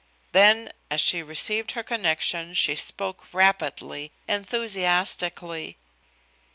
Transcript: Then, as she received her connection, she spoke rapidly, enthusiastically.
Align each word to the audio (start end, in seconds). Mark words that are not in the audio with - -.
Then, 0.31 0.71
as 0.89 0.99
she 0.99 1.21
received 1.21 1.73
her 1.73 1.83
connection, 1.83 2.55
she 2.55 2.73
spoke 2.73 3.31
rapidly, 3.31 4.11
enthusiastically. 4.27 5.77